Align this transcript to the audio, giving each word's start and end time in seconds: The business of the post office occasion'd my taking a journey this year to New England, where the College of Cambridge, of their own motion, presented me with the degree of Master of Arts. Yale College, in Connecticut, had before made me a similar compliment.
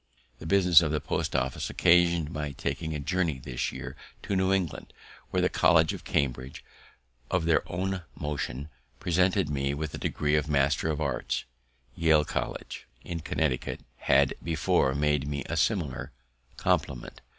The 0.39 0.47
business 0.47 0.81
of 0.81 0.91
the 0.91 0.99
post 0.99 1.35
office 1.35 1.69
occasion'd 1.69 2.31
my 2.31 2.53
taking 2.53 2.95
a 2.95 2.99
journey 2.99 3.37
this 3.37 3.71
year 3.71 3.95
to 4.23 4.35
New 4.35 4.51
England, 4.51 4.93
where 5.29 5.43
the 5.43 5.47
College 5.47 5.93
of 5.93 6.03
Cambridge, 6.03 6.65
of 7.29 7.45
their 7.45 7.61
own 7.71 8.01
motion, 8.15 8.69
presented 8.99 9.47
me 9.47 9.75
with 9.75 9.91
the 9.91 9.99
degree 9.99 10.33
of 10.35 10.49
Master 10.49 10.89
of 10.89 10.99
Arts. 11.01 11.43
Yale 11.93 12.25
College, 12.25 12.87
in 13.03 13.19
Connecticut, 13.19 13.81
had 13.97 14.33
before 14.43 14.95
made 14.95 15.27
me 15.27 15.43
a 15.45 15.55
similar 15.55 16.11
compliment. 16.57 17.21